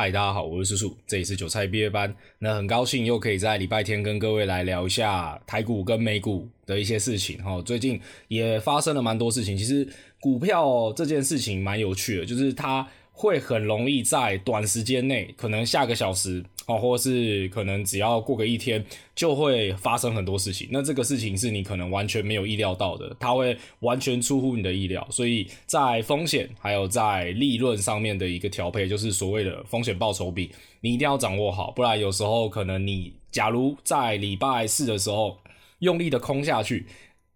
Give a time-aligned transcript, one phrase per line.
[0.00, 2.10] 嗨，大家好，我是叔叔，这里是韭菜毕业班。
[2.38, 7.60] 那很高兴又可以在礼拜天跟各位来聊一下台股跟美股的一些事情哈。
[7.60, 9.86] 最近也发生了蛮多事情，其实
[10.18, 12.88] 股票这件事情蛮有趣的，就是它。
[13.12, 18.82] 会很容易在短时间内，可能下个小时哦，或是可能只要过个一天，
[19.14, 20.68] 就会发生很多事情。
[20.70, 25.06] 那这个事情是你可能完全没有意料到的，它会完全出乎你的意料。
[25.10, 30.50] 所以在风险还有在利润上面的一个调配，就是所谓的风险报酬比，
[30.80, 35.38] 你一定要掌握好，不然有时候可能你假如在礼拜四的时候
[35.80, 36.86] 用力的空下去。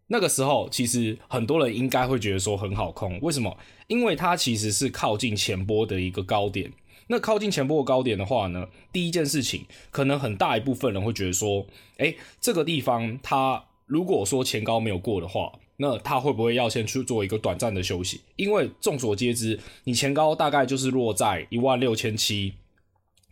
[0.09, 3.57] 那个时候，其实很多人应该会觉得说很好空，为什么？
[3.87, 6.71] 因为它其实是靠近前波的一个高点。
[7.07, 11.67] 那靠近前波的高点的话呢，第一件事情，可能很大一部分人会觉得说，
[11.99, 18.21] 诶，这个地方它如果说前高没有过的话，那它会不会要先去做一个短暂的休息？
[18.37, 22.55] 因为众所皆知，你前高大概就是落在一万六千七。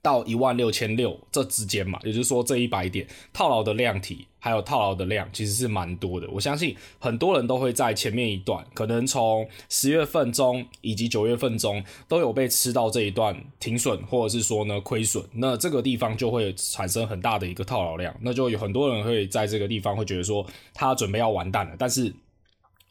[0.02, 6.28] 到一万六千六这之间嘛，也就是说这一百点套牢的量体还有套牢的量其实是蛮多的。
[6.32, 15.24] 我相信很多人都会在前面一段，可能从十月份中以及九月份中都有被吃到这一段停损，或者是说呢亏损。
[15.34, 20.44] 那这个地方就会产生很大的一个套牢量，那就有很多人会在这个地方会觉得说
[20.74, 21.76] 他准备要完蛋了。
[21.78, 22.12] 但是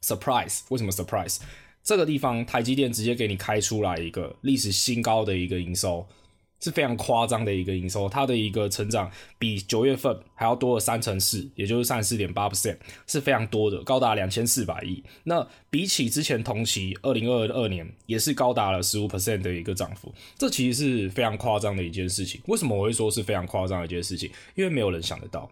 [0.02, 1.40] surprise，为什么 surprise？
[1.84, 6.08] 这个地方台积电直接给你开出来一个历史新高的一个营收。
[6.62, 15.04] 是非常夸张的一个营收，它的一个成长比九月份还要多了三成四，也就是三十四点八 percent，是非常多的，高达两千四百亿。
[15.24, 22.40] 那比起之前同期二零二二年，也是高达了十五 percent 的一个涨幅，这其实是非常夸张的一件事情。
[22.46, 24.30] 为什么我会说是非常夸张的一件事情？
[24.56, 25.50] 因为没有人想得到。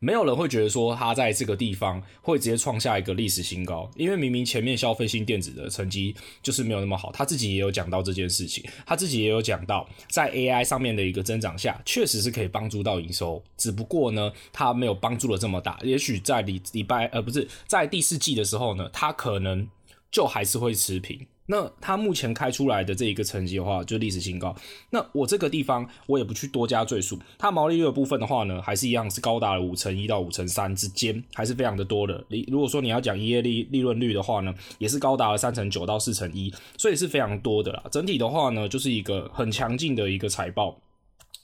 [0.00, 19.68] 没有人会觉得说他在这个地方会直接创下一个历史新高，因为明明前面消费性电子的成绩就是没有那么好，他自己也有讲到这件事情，他自己也有讲到在 AI 上面的一个增长下，确实是可以帮助到营收，只不过呢，他没有帮助的这么大，也许在礼礼拜呃不是在第四季的时候呢，他可能
[20.12, 21.26] 就还是会持平。
[21.50, 24.54] 那它目前开出来的这一个成绩的话，就历史新高。
[24.90, 27.18] 那我这个地方我也不去多加赘述。
[27.38, 32.22] 它毛利率的部分的话呢，还是一样是高达了五成一到五成三之间，还是非常的多的。
[32.28, 37.82] 你如果说你要讲营业利利润率的话呢，也是高达了三成九到四成一，所以是非常多的啦。
[37.90, 40.78] 整体的话呢，就是一个很强劲的一个财报。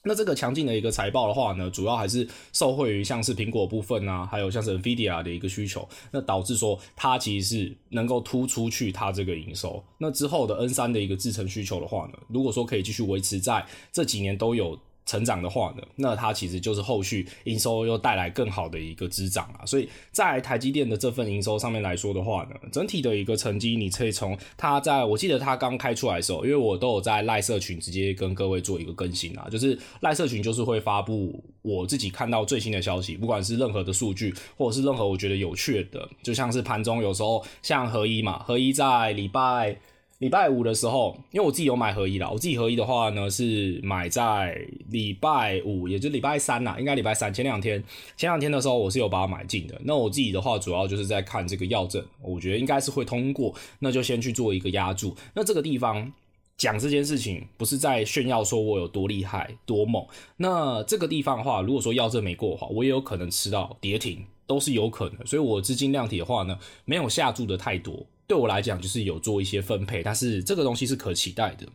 [0.04, 9.82] 那这个强劲的一个财报的话呢，主要还是受惠于像是苹果部分啊，还有像是 NVIDIA 的一个需求，那导致说它其实是能够突出去它这个营收。
[9.98, 14.78] 那之后的 N 三的一个制程需求的话呢，如果说可以继续维持在这几年都有。
[15.06, 39.76] 成长的话呢，那它其实就是后续营收又带来更好的一个增长啊，所以在台积电的这份营收上面来说的话呢，整体的一个成绩，你可以从它在我记得它刚开出来的时候，因为我都有在赖社群直接跟各位做一个更新啊，就是赖社群就是会发布我自己看到最新的消息，不管是任何的数据或者是任何我觉得有趣的，就像是盘中有时候像合一嘛，合一在礼拜。
[40.24, 44.58] 礼拜五的时候，因为我自己有买合一啦，我自己合一的话呢是买在
[44.88, 47.78] 礼拜五，也就是礼拜三啦，应该礼拜三前两天，
[48.16, 49.78] 前两天的时候我是有把它买进的。
[49.84, 55.14] 那我自己的话，主要就是在看这个药证，我觉得应该是会通过，那就先去做一个押注。
[55.34, 56.10] 那这个地方
[56.56, 60.02] 讲这件事情，不是在炫耀说我有多厉害多猛。
[60.38, 65.26] 那这个地方的话，如果说药证没过的话，我也有可能吃到跌停，都是有可能。
[65.26, 68.06] 所以我资金量体的话呢，没有下注的太多。
[68.26, 71.66] 对我来讲，就是有做一些分配，但是这个东西是可期待的。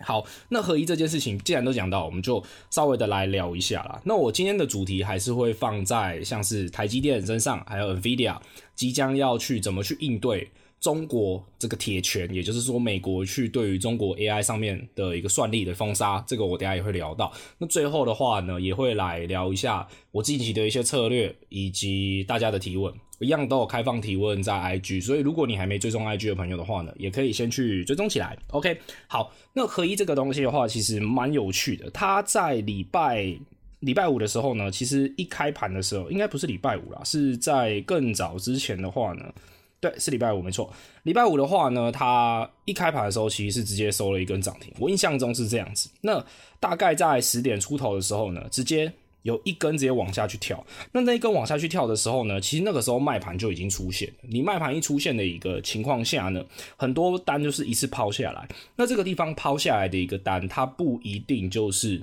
[0.00, 2.40] 好，那合一这件事情，既然都讲到，我们就
[2.70, 4.00] 稍微的来聊一下啦。
[4.04, 8.38] 那我今天的主题还是会放在像是台积电身上，还有 NVIDIA
[8.76, 10.50] 即将要去怎么去应对。
[10.80, 17.32] 中国这个铁拳，也就是说，美国去对于中国 AI 上面的一个算力的封杀，这个我等下也会聊到。
[17.58, 28.38] 那最后的话呢，也会来聊一下我近期的一些策略以及大家的提问，一样都有开放提问在 IG，所以如果你还没追踪 IG 的朋友的话呢，也可以先去追踪起来。
[28.52, 28.78] OK，
[29.08, 31.90] 好，那合一这个东西的话，其实蛮有趣的。
[31.90, 33.36] 它在礼拜
[33.80, 39.24] 礼拜五的时候呢，其实一开盘的时候，应该不是礼拜五啦，是在更早之前的话呢。
[39.80, 40.72] 对，是礼拜五没错。
[41.04, 45.88] 礼拜五的话呢，它一开盘的时候其实是直接收了一根涨停，我印象中是这样子。
[46.00, 46.24] 那
[46.58, 48.92] 大概在十点出头的时候呢，直接
[49.22, 50.66] 有一根直接往下去跳。
[50.90, 54.14] 那那一根往下去跳的时候呢，其实那个时候卖盘就已经出现了。
[54.22, 56.44] 你卖盘一出现的一个情况下呢，
[56.76, 58.48] 很多单就是一次抛下来。
[58.74, 62.02] 那这个地方抛下来的一个单，它不一定就是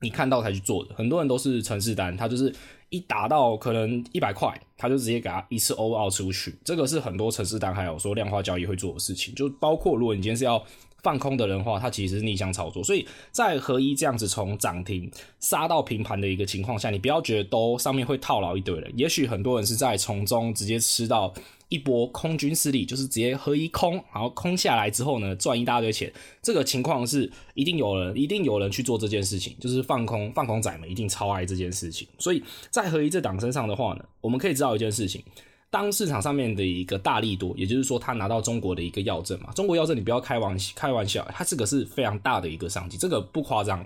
[0.00, 2.54] 你看到才去做的，很多人都是程式单，它就是。
[2.92, 10.62] 一达到可能一百块，他就直接给他一次 all out 出去，这个是很多城市单还有说量化交易会做的事情，就包括如果你今天是要
[11.02, 12.84] 放空的人的话，他其实是逆向操作。
[12.84, 15.10] 所以在合一这样子从涨停
[15.40, 21.32] 杀到平盘的一个情况下，你不要觉得都上面会套牢一堆人，也许很多人是在从中直接吃到
[21.72, 26.12] 一波空军失利，就是直接合一空，然后空下来之后呢，赚一大堆钱。
[26.42, 32.06] 这个情况是一定有人，一定有人去做这件事情，就是放空放空仔们一定超爱这件事情。
[32.18, 35.22] 所以在合一这档身上的话呢，我们可以知道一件事情。
[35.70, 43.82] 当市场上面的一个大利多，也就是说，他拿到中国的一个药证嘛，中国药证你不要开玩，开玩笑，它这个是非常大的一个商机，这个不夸张，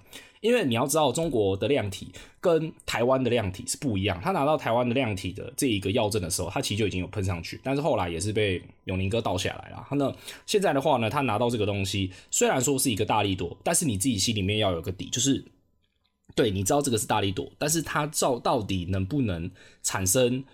[0.47, 2.09] 因为你要知道，中国的量体
[2.41, 9.87] 跟台湾的量体是不一样，他拿到台湾的量体的这一个药证的时候，他其实就已经有喷上去，但是后来也是被永宁哥倒下来了。
[9.93, 10.15] 那
[10.47, 15.45] 现在的话呢，他拿到这个东西，虽然说是一个大力多，但是你自己心里面要有个底，就是
[16.35, 19.51] 对，你知道这个是大力多，但是它照到底能不能
[19.83, 20.45] 产生？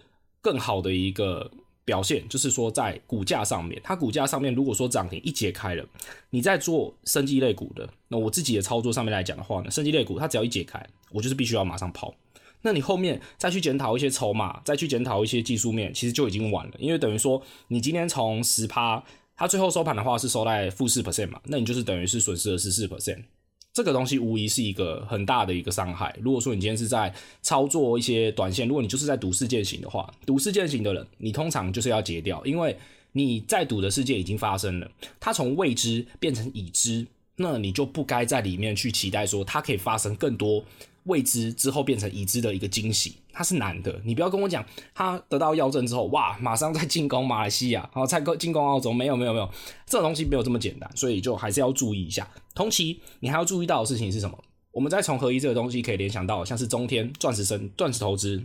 [0.45, 1.49] 更好的一个
[1.85, 5.85] 表现，就是说在股价上面，它股价上面如果说涨停一解开了，
[6.31, 12.15] 你在做生技类股的，那我自己的操作上面来讲的话呢，生技类股它只要一解开，我就是必须要马上抛。
[12.61, 19.03] 那你后面再去检讨一些筹码，再去检讨一些技术面，其实就已经晚了，因为等于说你今天从十趴，
[19.35, 23.25] 它最后收盘的话是收在负四 percent 嘛，那你就是等于是损失了十四 percent。
[23.73, 26.15] 这个东西无疑是一个很大的一个伤害。
[26.21, 32.77] 如果说你今天是在操作一些短线，如果你就是在赌事件型的话，赌事件型的人，你通常就是要截掉，因为
[33.13, 40.63] 你在赌的事件已经发生了，它从未知变成已知，那你就不该在里面去期待说它可以发生更多。
[41.05, 44.01] 未知之后变成已知的一个惊喜，它是难的。
[44.05, 44.65] 你不要跟我讲，
[44.95, 49.51] 他得到药证之后，哇，马上在进攻马来西亚，然后再进攻澳洲，没有没有没有，
[49.87, 52.29] 这种东西没有这么简单，所以就还是要注意一下。
[52.55, 54.39] 同期你还要注意到的事情是什么？
[54.73, 58.43] 我们再从合一这个东西可以联想到，像是中天、钻石生、钻石投资，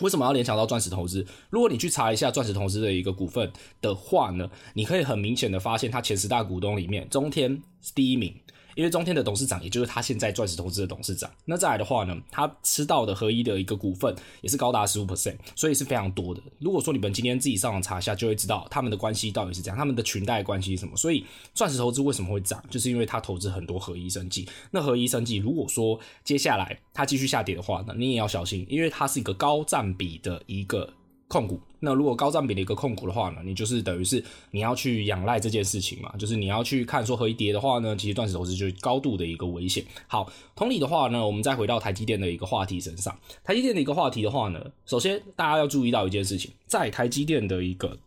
[0.00, 1.24] 为什么要联想到钻石投资？
[1.50, 8.34] 如果你去查一下钻石投资的一个股份的话呢，你可以很明显的发现，它前十大股东里面，中天是第一名。
[8.74, 16.40] 因为中天的董事长，也就是他现在钻石投资的董事长，那再来的话呢，他吃到的合一的一个股份也是高达十五 percent，所以是非常多的。
[16.58, 20.96] 如果说你们今天自己上网查一下，就会知道他们的关系到底是怎样，他们的裙带关系是什么。
[20.96, 21.24] 所以
[21.54, 24.48] 钻石投资为什么会涨，就是因为他投资很多合一生技。
[24.70, 30.92] 那合一生技如果说接下来它继续下跌的话那，你也要小心，因为它是一个高占比的一个。
[31.26, 39.84] 控股，那如果高占比的一个控股的话呢，你就是等于是你要去仰赖这件事情嘛，就是你要去看说合一跌的话呢，其实断食投资就是高度的一个危险。
[40.06, 47.98] 好，同理的话呢，我们再回到台积电的一个话题身上，台积电的一个话题的话呢，首先大家要注意到一件事情，在台积电的一个。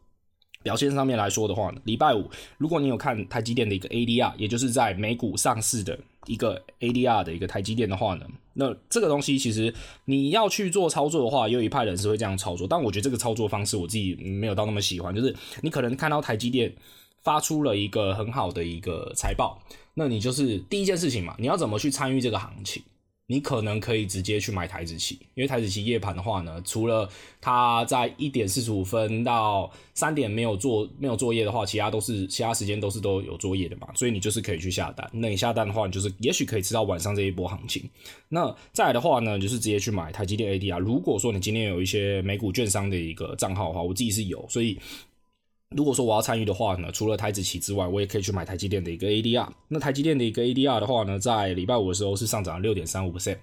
[0.67, 9.73] 表现上面来说的话呢，礼拜五如果你有看台积电的一个 ADR，也就是在美股上市的一个 ADR 的一个台积电的话呢，那这个东西其实
[10.03, 16.75] 你要去做操作的话，有一派人是会这样操作，但我觉得这个操作方式我自己没有到那么喜欢，就是你可能看到台积电
[17.23, 19.57] 发出了一个很好的一个财报，
[19.93, 22.83] 那你就是第一件事情嘛，你要怎么去参与这个行情？
[23.29, 27.09] 你可能可以直接去买台子期，因为台子期夜盘的话呢，除了
[27.41, 35.05] 它在一点四十五分到三点没有做没有作业的话，其他都是其他时间都是都有作业的嘛，所以你就是可以去下单。
[35.11, 37.83] 那你下单的话，你就是也许可以吃到晚上这一波行情。
[38.29, 40.79] 那再来的话呢，就是直接去买台积电 ADR。
[40.79, 44.79] 如果说你今天有一些美股券商的一个账号的话，我自己是有，所以。
[45.75, 49.49] 如果说我要参与的话呢，除了台指期之外，我也可以去买台积电的一个 ADR。
[49.67, 53.37] 那台积电的一个 ADR 的话呢，在礼拜五的时候是上涨了六点三五 percent，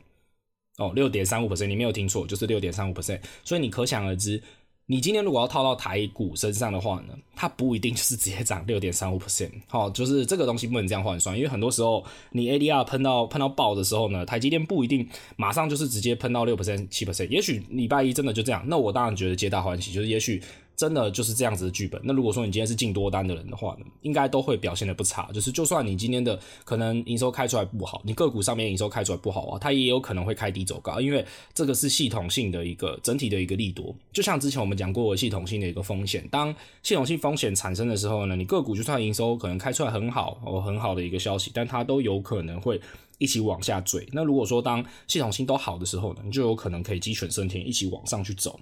[0.78, 3.20] 哦，六点三五 percent，你没有听错，就是六点三五 percent。
[3.44, 4.42] 所以你可想而知，
[4.86, 9.50] 你今天如果要套到台股身上的话呢，它不一定就是直接涨六点三五 percent。
[9.68, 15.06] 好，就是这个东西不能这样换算，因为很多时候你 ADR 喷到喷到爆的时候呢，台积电不一定
[15.36, 18.64] 马上就是直接喷到六 percent、七 percent，也许礼拜一真的就这样。
[18.66, 20.42] 那我当然觉得皆大欢喜，就是也许。
[20.76, 22.00] 真的就是这样子的剧本。
[22.04, 25.30] 那如果说你今天是进多单的人的话呢，应该都会表现得不差。
[25.32, 33.94] 就是就算你今天的可能营收开出来不好，你个股上面营收开出来不好啊，它也有可能会开低走高，因为这个是系统性的一个整体的一个利多。
[34.12, 42.80] 就像之前我们讲过系统性的一个风险，当系统性风险产生的时候呢，你个股就算营收可能开出来很好哦，很好的一个消息，但它都有可能会
[43.18, 44.06] 一起往下坠。
[44.12, 48.58] 那如果说当系统性都好的时候呢，你就有可能可以鸡犬升天，一起往上去走。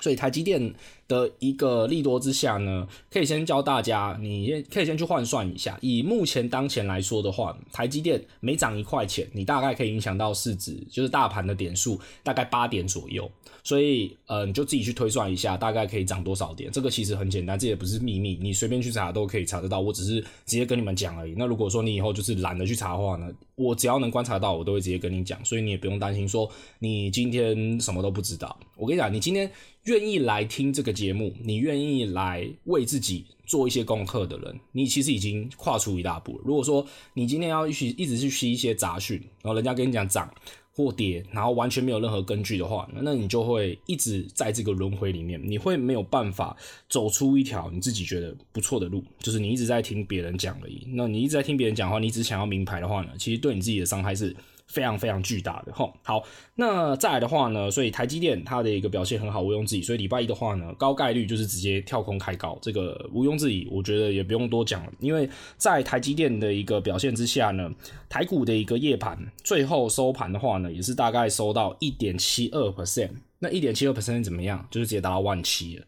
[0.00, 0.72] 所以台积电
[1.08, 5.76] 的一个利多之下呢，可以先教大家，你可以先去换算一下。
[5.80, 13.30] 以目前当前来说的话，台积电每涨一块钱，你大概可以影响到市值，就是大盘的点数大概八点左右。
[13.64, 16.70] 所以，呃，你就自己去推算一下，大概可以涨多少点。
[16.70, 19.80] 这个其实很简单，这也不是秘密，你随便去查都可以查得到。
[19.80, 21.34] 我只是直接跟你们讲而已。
[21.36, 25.44] 那如果说你以后就是懒得去查的话呢，我只要能观察到，我都会直接跟你讲。
[25.44, 28.58] 所以你也不用担心说你今天什么都不知道。
[28.76, 29.50] 我跟你讲，你今天。
[29.88, 36.42] 愿意来听这个节目，你愿意来为自己做一些功课的人，你其实已经跨出一大步了。
[36.44, 40.30] 如果说你今天要一一直去吸一些杂讯，然后人家跟你讲涨
[40.76, 46.54] 或跌，然后完全没有任何根据的话，那你就会一直在这个轮回里面，你会没有办法
[46.90, 49.02] 走出一条你自己觉得不错的路。
[49.20, 50.86] 就是你一直在听别人讲而已。
[50.88, 54.36] 那你一直在听别人讲话，你只想要名牌的话呢，其实对你自己的伤害是。
[54.68, 56.22] 非常非常巨大的齁，好，
[56.54, 59.82] 那再来的话呢，所以台积电它的一个表现很好，毋庸置疑。
[59.82, 64.92] 所以礼拜一的话呢，高概率就是直接跳空开高，这个毋庸置疑，我觉得也不用多讲了。
[65.00, 67.70] 因为在台积电的一个表现之下呢，
[68.10, 73.12] 台股的一个夜盘最后收盘的话呢，也是大概收到一点七二 percent。
[73.38, 74.66] 那一点七二 percent 怎么样？
[74.70, 75.86] 就是直接达到万七了。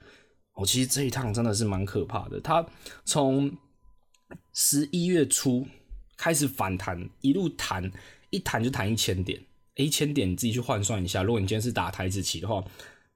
[0.55, 2.65] 我其实这一趟真的是蛮可怕的，它
[3.05, 3.53] 从
[4.55, 5.67] 十一月初
[6.17, 7.93] 开始反弹，一路弹。
[8.31, 9.41] 一弹就弹一千点，
[9.77, 12.65] 一千点你自己去换算一下，如果你今天是打台子棋的话，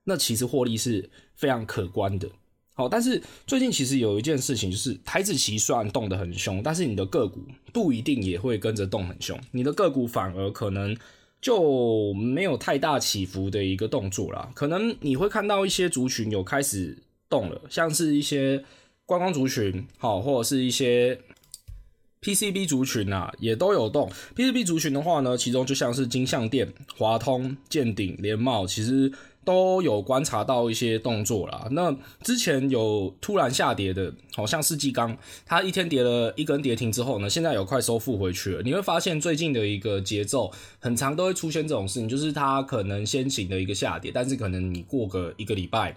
[0.03, 2.29] 那其实获利是非常可观的。
[2.73, 7.41] 好，但是最近其实有一件事情，就是台子棋虽然动得很凶，但是你的个股
[7.71, 10.95] 不一定也会跟着动很凶，你的个股反而可能
[11.39, 14.51] 就没有太大起伏的一个动作啦。
[14.53, 16.97] 可能你会看到一些族群有开始
[17.29, 18.63] 动了，像是一些
[19.05, 21.19] 观光族群，好，或者是一些。
[22.25, 24.11] PCB 族群啊，也都有动。
[24.35, 29.11] PCB 族群的话呢，其中就像是金像电、华通、建鼎、联茂，其实
[29.43, 31.67] 都有观察到一些动作啦。
[31.69, 35.15] 那之前有突然下跌的，好像世纪刚，
[35.45, 38.63] 它一天跌了一根跌停之后呢，现在有快收复回去了。
[38.63, 45.95] 你会发现最近的一个节奏，很常都会出现这种事情，就是它可能先行的一个下跌，但是可能你过个一个礼拜。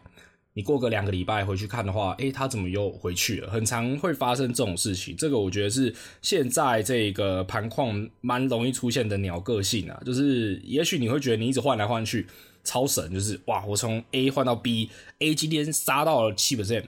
[0.59, 3.49] 你过个两个礼拜回去看的话，诶，它怎么又回去了？
[3.49, 5.17] 很常会发生这种事情。
[5.17, 12.27] 这个我觉得是现在这个盘况蛮容易出现的鸟个性啊，就是也许你会觉得你一直换来换去
[12.65, 16.87] 超神，就是哇，我从 A 换到 B，A 今天杀到了七 percent，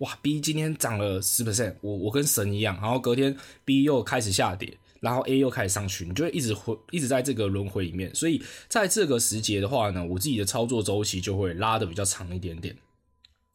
[0.00, 2.76] 哇，B 今天涨了十 percent，我我跟神一样。
[2.82, 8.12] 然后隔天 B 又开始下跌，然后 A 又开始上去，你就会一直回一直在这个轮回里面。
[8.12, 12.76] 所以在这个时节的话呢，我自己的操作周期就会拉得比较长一点点。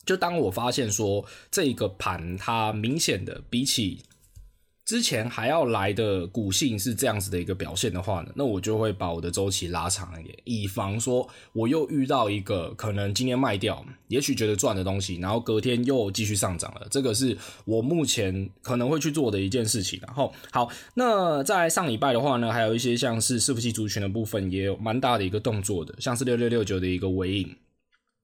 [0.09, 4.01] 就当我发现说这个盘它明显的比起
[4.83, 16.87] 之前还要来的股性是这样子的一个表现的话呢，那我就会把我的周期拉长一点，以防说我又遇到一个可能今天卖掉，也许觉得赚的东西，然后隔天又继续上涨了。
[16.89, 19.99] 这个是我目前可能会去做的一件事情。
[20.01, 27.55] 然后好，那在上礼拜的话呢，还有一些像是伺服器族群的部分也有蛮大的一个动作的，像是六六六九的一个尾影。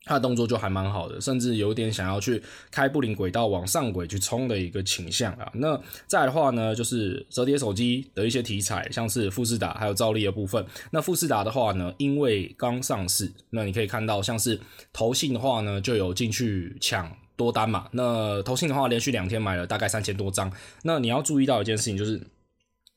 [0.05, 5.51] 他的动作就还蛮好的，甚至有点想要去开布林轨道往上轨去冲的一个倾向啊。
[5.55, 10.63] 那再来的话呢，就是折叠手机的一些题材，像是富士达还有兆利的部分。
[10.91, 14.59] 那富士达的话呢，因为刚上市，那你可以看到像是
[14.93, 17.88] 投信的话呢，就有进去抢多单嘛。
[17.91, 20.51] 那投信的话，连续两天买了大概三千多张。
[20.83, 22.21] 那你要注意到一件事情，就是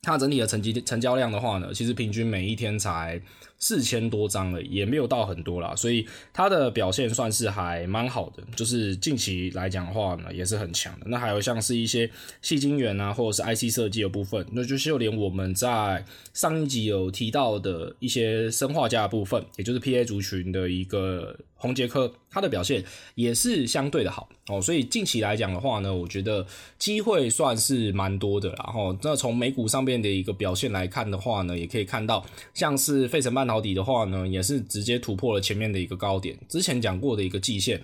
[0.02, 3.22] 它整体的成绩成交量的话呢，其实平均每一天才。
[3.58, 8.42] 四千多张了，也没有到很多啦，所以它的表现算是还蛮好的。
[8.54, 11.06] 就是近期来讲的话呢，也是很强的。
[11.08, 12.08] 那还有像是一些
[12.40, 22.84] 细晶圆啊，或者是 IC 设计的部分，那就是就连我们在上一集有提到的一些生化家的部分，也就是 PA 族群的一个红杰科，它的表现
[23.16, 24.62] 也是相对的好哦。
[24.62, 26.46] 所以近期来讲的话呢，我觉得
[26.78, 28.64] 机会算是蛮多的啦。
[28.68, 32.24] 然后那从美股上面的一个表现来看的话呢，也可以看到
[32.54, 33.48] 像是费城半。
[33.49, 37.83] 到底的话呢，也是直接突破了前面的一个高点，之前讲过的一个季线，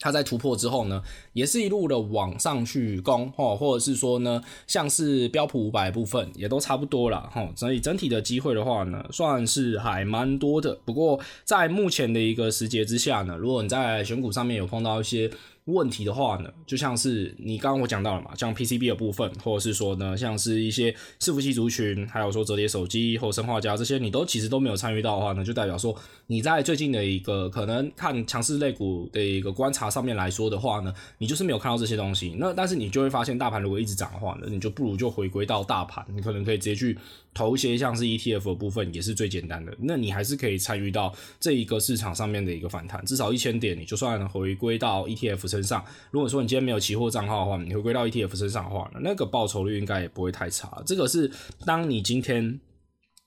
[0.00, 1.02] 它在突破之后呢，
[1.34, 10.74] 也是一路的往上去攻，哦，或者是说呢，像是标普五百部分也都差不多了，哈，所以整体的机会的话呢，算是还蛮多的。
[10.84, 15.30] 不过在目前的一个时节之下呢，如果你在选股上面有碰到一些。
[15.66, 20.90] 问题的话呢，就像是你刚刚我讲到了嘛，像 PCB 的部分，或者是说呢，像是一些
[21.20, 25.94] 伺服器族群，还有说折叠手机或生化家这些，你都其实都没有参与到的话呢，就代表说
[26.26, 32.34] 你在最近的一个可能看强势类股的一个观察上面来说的话呢，你就是没有看到这些东西。
[32.38, 36.98] 那但是你就会发现，大盘如果一直涨的话呢，你就不如就回归到大盘，你可能可以直接去。
[37.32, 45.84] 投一些像是 ETF 的部分也是最简单的，那你还是可以参与到这一个市场上面的一个反弹，至少一千点，你就算回归到 ETF 身上。
[46.10, 50.82] 如果说你今天没有期货账号的话，你回归到 ETF 身上的话，那个报酬率应该也不会太差。
[50.84, 51.30] 这个是
[51.64, 52.60] 当你今天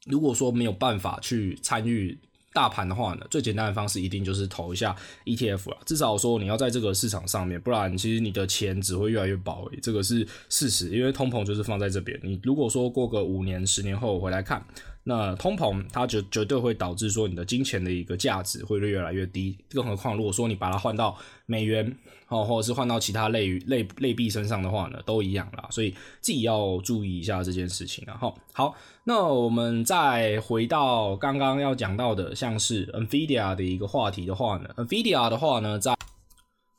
[0.06, 2.18] 如果说没有办法去参与。
[2.54, 4.96] 大盘的话呢，最简单的方式一定就是投一下
[5.26, 5.78] ETF 啦。
[5.86, 10.90] 至少说你要在这个市场上面，不然其实你的钱只会越来越薄，这个是事实。
[10.90, 12.20] 因为通膨就是放在这边。
[12.22, 14.64] 你如果说过个五年、十年后回来看，
[15.06, 21.94] 那通膨它绝绝对会导致说你的金钱的一个价值会越来越低，更何况如果说你把它换到美元
[22.30, 25.92] 哦，或者是换到其他类类类币身上的话呢，都一样啦，所以
[26.22, 28.04] 自己要注意一下这件事情。
[28.08, 35.94] 然后好，那我们再回到刚刚要讲到的，像是 NVIDIA 的一个话题的话呢，NVIDIA 的话呢，在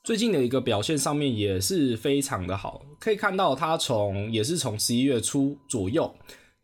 [0.02, 6.14] 最近的一个表现上面也是非常的好，可以看到它从也是从十一月初左右。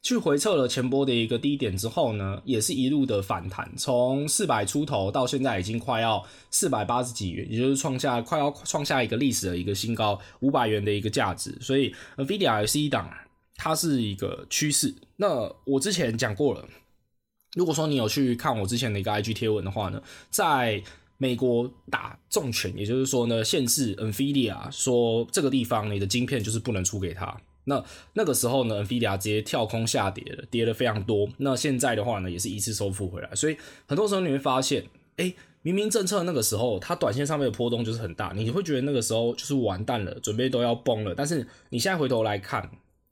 [0.03, 11.55] 去回测了前波的一个低点之后呢，也是一路的反弹，从四百出头到现在已经快要四百八十几元，也就是创下快要创下一个历史的一个新高，五百元的一个价值。
[11.61, 13.11] 所以 NVIDIA 也是一档，
[13.57, 14.95] 它是一个趋势。
[15.17, 16.67] 那我之前讲过了，
[17.55, 20.83] 如果说你有去看我之前的一个 IG 贴文的话呢，在
[21.19, 27.39] 美国打重拳，也就是说呢，限制 NVIDIA 说这个地方你的晶片就是不能出给他。
[27.65, 31.29] 那那个时候呢，NVIDIA 直接跳空下跌了，跌了非常多。
[31.39, 33.35] 那现在的话呢，也是一次收复回来。
[33.35, 34.85] 所以很多时候你会发现，
[35.19, 41.15] 哎、明明政策那个时候它短线上面的波动就是很大，你会觉得那个时候就是完蛋了，准备都要崩了。
[41.15, 42.69] 但是你现在回头来看，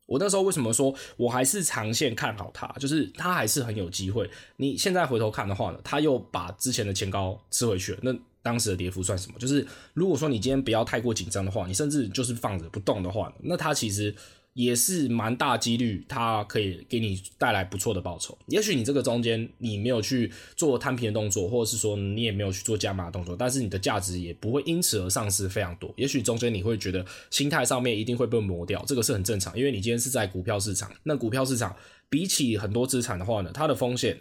[0.06, 4.28] 我那时候为什么说我还是长线看好它，就是它还是很有机会。
[4.56, 7.98] 你现在回头看的话呢，它又把之前的前高吃回去了。
[8.02, 9.38] 那当时的跌幅算什么？
[9.38, 14.14] 就是如果说你今天不要太过紧张的话，你甚至就是放着不动的话，那它其实。
[14.58, 18.36] 也是蛮大几率，它可以给你带来不错的报酬。
[18.48, 25.94] 也许你这个中间你没有去做摊平的动作，或者是说你也没有去做加码的动作，但是你的价值也不会因此而丧失非常多。
[25.96, 31.76] 也许中间你会觉得心态上面一定会被磨掉，这个是很正常，因为你今天是在股票市场，那股票市场
[32.10, 34.18] 比起很多资产的话呢，它的风险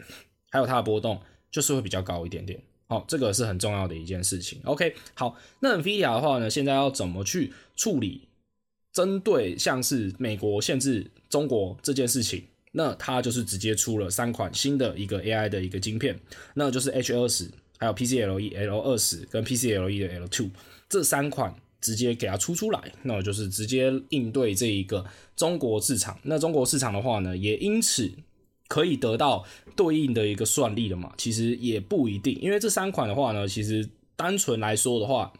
[0.51, 2.61] 还有它的波动就是会比较高一点点。
[2.85, 4.61] 好，这个是很重要的一件事情。
[4.65, 8.27] OK，好，那 NVIDIA 的话呢，现在要怎么去处理？
[8.97, 16.19] 针对像是美国限制中国这件事情，那它就是直接出了三款新的一个 AI 的一个晶片，
[16.55, 20.49] 那就是 H 二十，还有 PCLE L 二十跟 PCLE 的 L two
[20.89, 26.17] 这三款直接给它出出来，那就是直接应对这一个中国市场。
[26.23, 28.11] 那中国市场的话呢，也因此
[28.67, 31.13] 可以得到对应的一个算力了嘛？
[31.19, 35.31] 其实也不一定，因为这三款的话呢，其实单纯来说的话。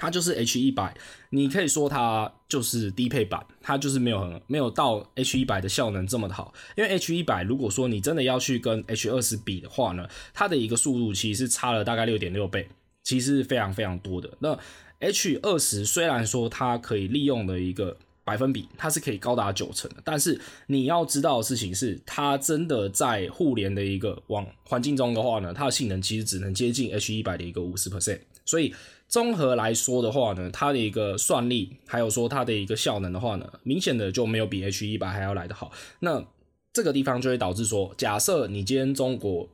[0.00, 0.96] 它就是 H 一百，
[1.28, 6.54] 你可以说它就是低配版，它就是没有很没有到 H 一百的效能这么好。
[6.74, 12.66] 因为 H 一百如果说你真的要去跟 H 二十比的话呢，它的一个速度其实是差了大概六点六倍，
[13.04, 14.30] 其实是非常非常多的。
[14.38, 14.58] 那
[15.00, 28.74] H 二十虽然说它可以利用的一个百分比，它是可以高达九成的，但是你要知道的事情是，它真的在互联的一个网环境中的话呢，它的性能其实只能接近 H 一百的一个五十 percent，所以。
[29.10, 35.72] 综合来说的话呢，它的一个算力，还有说它的一个效能的话呢，明显的就没有比 H 一百还要来得好。
[35.98, 36.24] 那
[36.72, 39.48] 这个地方就会导致说，假设你今天中国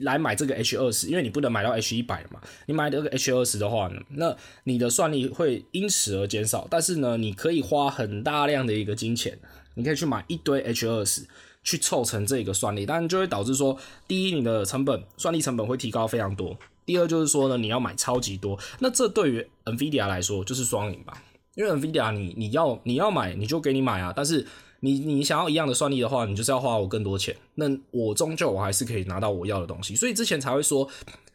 [0.00, 6.66] 来买这个 H 二十，因为你不能买到 H 一百嘛，你买这个 H 二十的话呢，那你的算力会因此而减少。
[6.68, 9.38] 但是呢，你可以花很大量的一个金钱，
[9.76, 11.24] 你可以去买一堆 H 二十
[11.62, 16.58] 去凑成这个算力，但就会导致说，第一，你的成本算力成本会提高非常多。
[16.86, 21.20] 第二就是说呢，你要买超级多，那这对于 NVIDIA 来说就是双赢吧，
[21.56, 24.46] 因为 NVIDIA 你你要你要买你就给你买啊，但是
[24.80, 30.88] 你你想要一样的算力的话，你就是要花我更多钱，那我终究我还是可以拿到我要的东西，所以之前才会说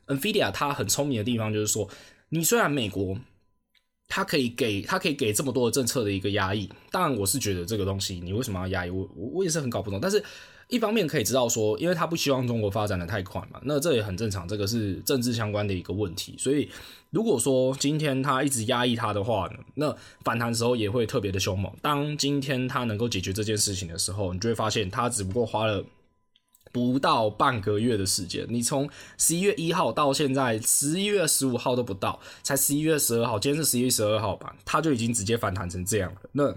[0.08, 1.88] NVIDIA 它很聪明的地方就是说，
[2.30, 3.18] 你虽然美国
[4.08, 10.24] 它可以给它可以给这么多的政策的一个压抑，当然我是觉得这个东西你为什么要压抑，我我我也是很搞不懂，但是。
[10.72, 16.34] 一方面可以知道说，因为他不希望中国发展的太快嘛，那这也很正常，这个是政治相关的一个问题。
[16.40, 16.70] 所以
[17.10, 21.70] 如果说今天他一直压抑他的话呢，那反弹时候也会特别的凶猛。
[21.82, 25.84] 当今天他能够解决这件事情的时候，你就会发现他只不过花了
[26.72, 28.48] 不到半个月的时间。
[28.48, 36.22] 你从十一月一号到现在十一月十五号都不到，才十一月十二号，今天是十一月十二号吧，他就已经直接反弹成这样了。
[36.32, 36.56] 那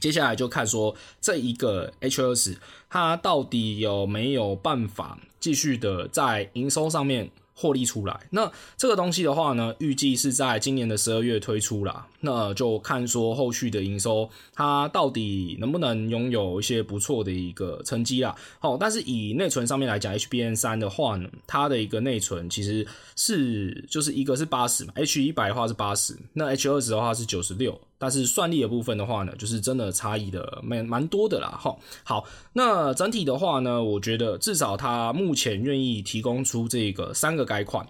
[0.00, 2.56] 接下来就看说这一个 H20，
[2.88, 8.18] 它到底有没有办法继续的在营收上面获利出来？
[8.30, 12.06] 那这个东西的话呢，预计是在今年的十二月推出啦。
[12.20, 18.34] 那就看说后续的营收，它到底能不能拥有一些不错的一个成绩啦。
[18.58, 31.50] 好，但是以内存上面来讲，HBN 三的话呢，它的一个内存其实是就是一个是八十嘛，H 一百的话是八十，那 H 二十的话是九十六，但是算力的部分的话呢，就是真的差异的蛮蛮多的啦。
[31.50, 37.86] 哈，好，那整体的话呢，我觉得至少它目前愿意提供出这个三个改款，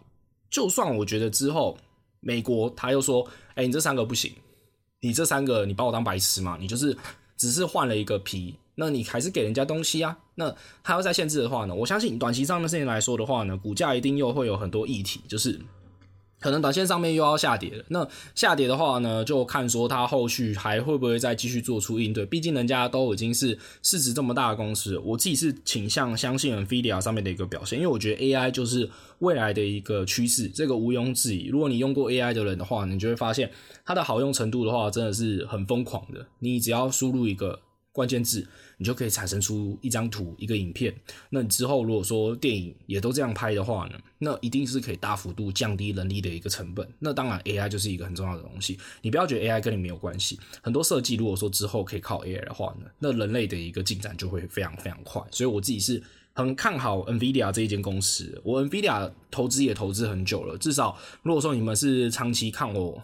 [0.50, 1.78] 就算我觉得之后。
[2.22, 4.30] 美国他又说：“哎、你这三个不行，
[5.00, 6.58] 你这三个你把我当白痴嘛？
[6.60, 6.94] 你就是
[7.38, 10.14] 只是换了一个皮，那你还是给人家东西啊。
[10.34, 15.58] 那还要再限制的话呢，我相信短期上的事情来说的话呢，股价一定又会有很多议题，就是。
[16.40, 22.24] 可能短线上面又要下跌了，那下跌的话呢，就看说它后续还会不会再继续做出应对。
[22.24, 31.48] 毕竟人家都已经是市值这么大的公司，我自己是倾向相信 NVIDIA 上面的一个表现，因为我觉得 AI 就是未来的一个趋势，这个毋庸置疑。
[31.48, 33.50] 如果你用过 AI 的人的话，你就会发现
[33.84, 36.26] 它的好用程度的话，真的是很疯狂的。
[36.38, 37.60] 你只要输入一个
[37.92, 38.46] 关键字。
[38.78, 40.90] 你就可以产生出一张图、一个影片。
[41.28, 46.88] 那你之后如果说电影也都这样拍的话呢，那一定是可以大幅度降低人力的一个成本。
[46.98, 48.78] 那当然，AI 就是一个很重要的东西。
[49.02, 55.22] 你不要觉得 AI 跟你没有关系，很多设计如果说之后可以靠 AI 的话呢，那人类的一个进展就会非常非常快。
[55.30, 58.40] 所以我自己是很看好 NVIDIA 这一间公司。
[58.42, 63.02] 我 NVIDIA 投资也投资很久了，至少如果说你们是长期看我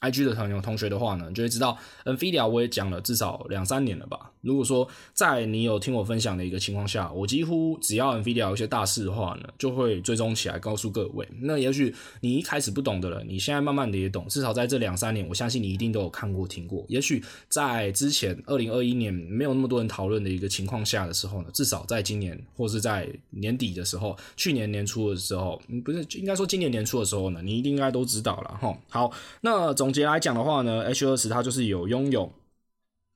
[0.00, 4.30] IG 的朋友同学的话呢，就会知道 NVIDIA 我也讲了至少两三年了吧。
[4.42, 11.26] 如果说在你有听我分享的一个情况下，我几乎只要 NVIDIA 有一些大事的话呢，就会追踪起来告诉各位。
[11.40, 14.26] 那也许你一开始不懂的人，你现在慢慢的也懂。
[14.28, 16.84] 至少在这两三年，我相信你一定都有看过听过。
[16.88, 28.78] 也许在之前二零二一年没有那么多人讨论的一个情况下的时候呢，至少在今年或是在年底的时候，去年年初的时候，不是应该说今年年初的时候呢，你一定应该都知道了哈。
[28.88, 32.32] 好，那总总结来讲的话呢，H20 它就是有拥有。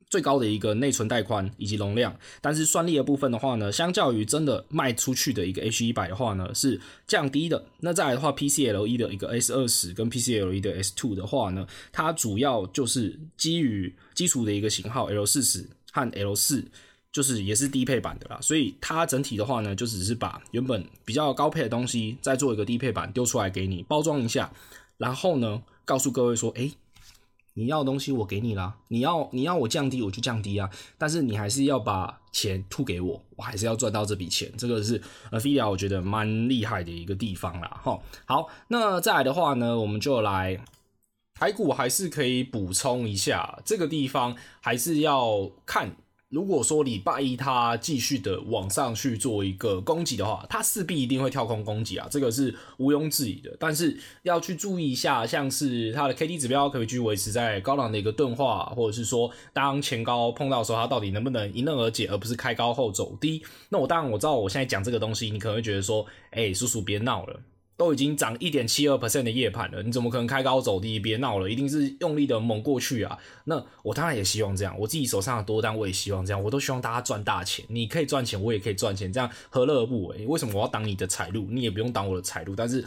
[0.08, 7.64] 最高的一个内存带宽以及容量，但是算力的部分的话呢，相较于真的卖出去的一个 H100 的话呢，是降低的。
[7.80, 16.66] 那再来的话，PCLE 的一个 S20 跟 PCLE 的 S2 的话呢，它主要就是基于基础的一个型号 L40 和 L4，
[17.10, 18.38] 就是也是低配版的啦。
[18.40, 24.52] 所以它整体的话呢，就只是把原本比较高配的东西再做一个低配版丢出来给你包装一下，
[24.98, 26.72] 然后呢，告诉各位说，诶。
[27.54, 37.80] 你要的东西我给你啦，你要你要我降低我就降低啊，但是你还是要把钱吐给我，我还是要赚到这笔钱，这个是 NVIDIA 我觉得蛮厉害的一个地方啦。
[37.82, 40.64] 哈，好，那再来的话呢，我们就来
[41.34, 45.96] 台股还是可以补充一下，这个地方还是要看。
[46.30, 53.54] 如果说礼拜一它继续的往上去做一个攻击的话，它势必一定会跳空攻击啊，这个是毋庸置疑的。
[53.58, 63.42] 但是要去注意一下，像是它的 K D 指标可不可以继续维持在高档的一个钝化，或者是说当前高碰到的时候，它到底能不能迎刃而解，而不是开高后走低？
[63.68, 67.40] 那我当然我知道，我现在讲这个东西，你可能会觉得说，哎、叔叔别闹了。
[67.80, 71.00] 都已经涨一点七二 percent 的夜盘了，你怎么可能开高走低？
[71.00, 73.18] 别闹了，一定是用力的猛过去啊！
[73.44, 77.64] 那我当然也希望这样，我自己手上的多单我也希望这样，我都希望大家赚大钱。
[77.68, 80.26] 你可以赚钱，我也可以赚钱，这样何乐而不为？
[80.26, 81.46] 为什么我要挡你的财路？
[81.48, 82.54] 你也不用挡我的财路。
[82.54, 82.84] 但是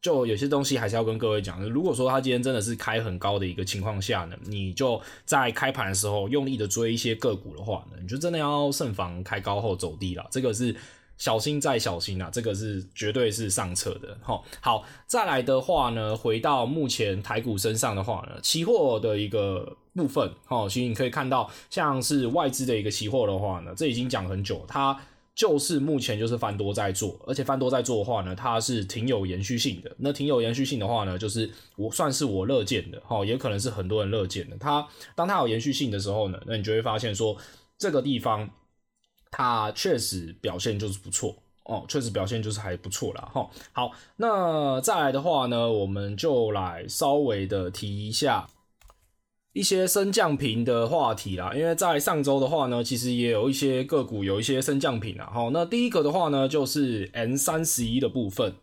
[0.00, 10.24] 就有些东西还是要跟各位讲，如果说他今天真的是开很高的一个情况下呢，你就在开盘的时候用力的追一些个股的话呢，你就真的要慎防开高后走低了。
[10.30, 10.76] 这个是。
[11.18, 14.16] 小心再小心啊，这个是绝对是上策的。
[14.24, 24.98] 齁，好，再来的话呢，回到目前台股身上的话呢，期货的一个部分，齁，其实你可以看到，像是外资的一个期货的话呢，这已经讲很久，它
[25.34, 29.90] 就是目前就是翻多在做，而且翻多在做的话呢，它是挺有延续性的。
[29.98, 34.56] 那挺有延续性的话呢，就是我算是我乐见的，哈，也可能是很多人乐见的。
[34.58, 37.34] 它当它有延续性的时候呢，那你就会发现说
[37.78, 38.50] 这个地方。
[39.38, 43.28] 它确实表现就是不错哦，确实表现就是还不错啦。
[43.34, 43.46] 哈。
[43.72, 48.46] 好，那再来的话呢，我们就来稍微的提一下
[49.52, 51.52] 一些升降频的话题啦。
[51.54, 55.30] 因为在上周的话呢，其实也有一些个股有一些升降频啦。
[55.30, 58.54] 好，那第一个的话呢，就是 N 三十一的部分。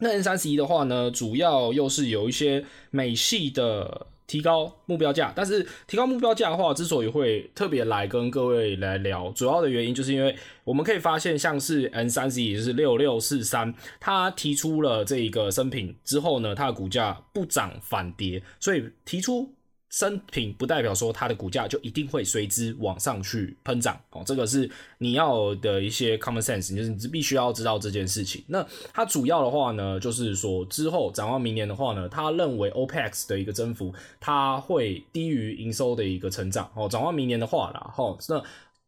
[0.00, 4.08] 那 N 三十一的话呢，主要又是有一些美系的。
[4.26, 19.54] 提高目标价，但是提高目标价的话，之所以会特别来跟各位来聊，主要的原因就是因为我们可以发现，像是 N 三十一，也就是六六四三，它提出了这一个升品之后呢，它的股价不涨反跌，所以提出。
[19.92, 28.42] 升频不代表说它的股价就一定会随之往上去喷涨哦，这个是你要的一些 common sense，就是你必须要知道这件事情。
[28.48, 36.88] 那它主要的话呢，就是说之后展望明年的话呢，他认为 OPEX 的一个增幅，它会低于营收的一个成长哦。
[36.88, 38.42] 展望明年的话啦，齁，那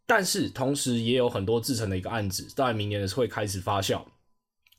[0.07, 4.01] 但是同时也有很多制成的一个案子，在明年的会开始发酵。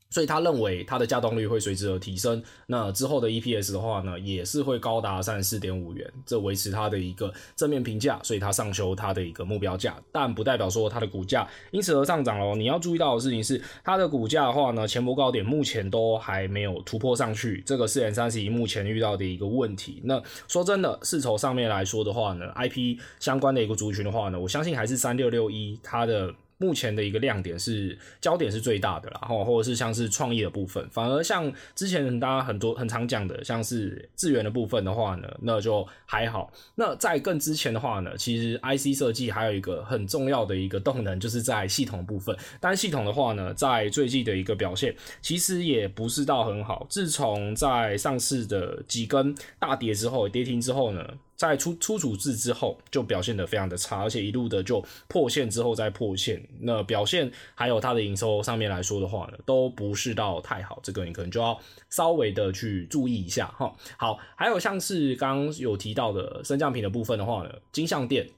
[0.10, 12.56] 所以他认为它的价动率会随之而提升，那之后的 EPS 的话呢，也是会高达三十四点五元，这维持它的一个正面评价，所以它上修它的一个目标价，但不代表说它的股价因此而上涨哦。
[12.56, 20.02] 你要注意到的事情是，它的股价的话呢，前波高点目前都还没有突破上去，这个是 M31 目前遇到的一个问题。
[20.06, 26.34] 那说真的，市筹上面来说的话呢，IP 相关的一个族群的话呢，我相信还是三六六一它的。
[26.58, 36.52] 目前的一个亮点是焦点是最大的啦，或或者是像是创意的部分，反而像之前大家很多很常讲的，像是资源的部分的话呢，那就还好。
[36.76, 42.36] 那在更之前的话呢，其实 IC 设计还有一个很重要的一个动能，就是在系统部分。
[42.60, 46.88] 但系统的话呢，在最近的一个表现，其实也不是到很好。
[46.90, 51.06] 自从在上市的几根大跌之后，跌停之后呢。
[51.36, 63.76] 在出出处置之后，就表现得非常的差，而且一路的就破线之后再破线，那表现还有它的营收上面来说的话呢，都不是到太好，这个你可能就要稍微的去注意一下哈。
[63.98, 68.30] 好，还有像是刚有提到的升降品的部分的话呢，金像店。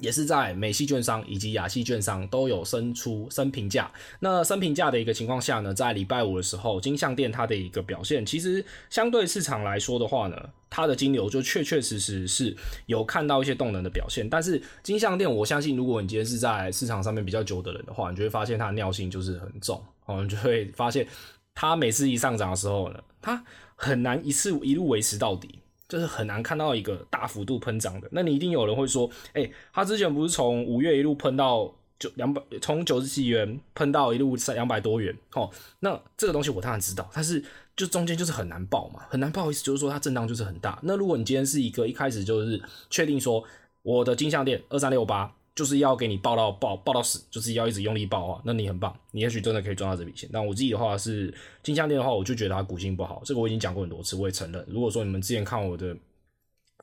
[0.00, 3.90] 也是在美系券商以及亚系券商都有升出升平价。
[4.20, 12.56] 那升平价的一个情况下呢，在礼拜五的时候，金项店它的一个表现，其实相对市场来说的话呢，它的金流就确确实实是
[12.86, 14.28] 有看到一些动能的表现。
[14.28, 21.06] 但是金项店，我相信如果你今天是在市场上面比较久的人的话，你就会发现它的尿性就是很重，哦，你就会发现
[21.54, 25.58] 它每次一上涨的时候呢，它很难一次一路维持到底。
[25.88, 37.42] 就是很难看到一个大幅度喷涨的，那你一定有人会说，哎、他之前不是从五月一路喷到九两百，从九十几元喷到一路三两百多元，哦，那这个东西我当然知道，但是
[37.74, 40.78] 就中间就是很难爆嘛，很难报意思就是说它震荡就是很大。
[40.82, 43.42] 那如果你今天是一个一开始就是确定说
[43.82, 45.34] 我的金项链二三六八。
[45.58, 50.30] 就是要给你爆到爆爆到死，就是要一直用力爆啊，那你很棒，你也许真的可以赚到这笔钱。
[50.32, 54.64] 但我自己的话是金像电的话，我就觉得它股性不好，这个我已经讲过很多次，我也承认。
[54.68, 55.96] 如果说你们之前看我的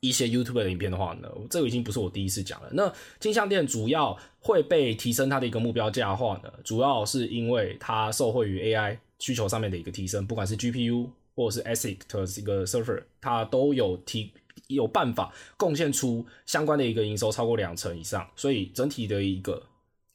[0.02, 2.68] 一些 YouTube 的影片的话呢，这个已经不是我第一次讲了。
[2.72, 14.32] 那金像电主要会被提升它的一个目标价的话呢，主要是因为它受惠于 AI 需求上面的一个提升，不管是 GPU 或者是 ASIC 的一个 server，它都有提。
[14.68, 19.62] 有办法贡献出相关的一个营收超过两成以上，所以整体的一个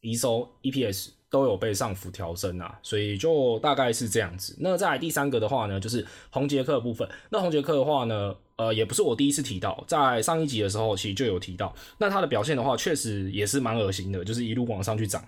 [0.02, 4.56] 营收 EPS 都有被上浮调升啊，所以就大概是这样子。
[4.60, 7.08] 那在第三个的话呢，就是宏杰克部分。
[7.30, 11.74] 那宏杰克的话呢，呃，也不是我第一次提到，在上一集的时候其实就有提到。
[12.00, 15.24] 那它的表现的话，确实也是蛮恶心的，就是一路往上去涨。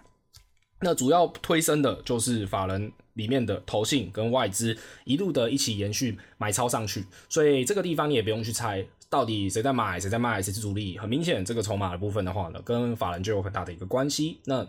[0.81, 8.85] 那主要推升的就是法人里面的投信跟外资一路的一起延续买超上去，所以这个地方你也不用去猜。
[9.13, 10.97] 到底谁在买，谁在卖，谁是主力？
[10.97, 14.39] 很明显，这个筹码的部分的话呢，跟法人就有很大的一个关系。
[14.45, 14.67] 那